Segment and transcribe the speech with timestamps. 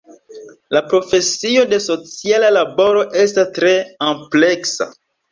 [0.75, 3.75] La profesio de sociala laboro estas tre
[4.07, 4.89] ampleksa.